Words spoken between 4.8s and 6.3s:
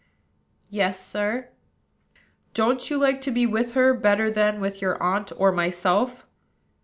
your aunt or myself?"